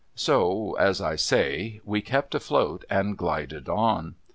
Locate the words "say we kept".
1.15-2.33